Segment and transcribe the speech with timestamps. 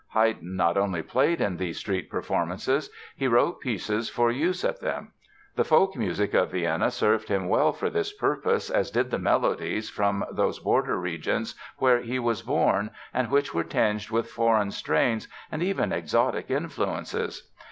[0.15, 5.11] Haydn not only played in these street performances, he wrote pieces for use at them.
[5.55, 9.91] The folk music of Vienna served him well for this purpose, as did the melodies
[9.91, 15.27] from those border regions where he was born and which were tinged with foreign strains
[15.51, 17.51] and even exotic influences.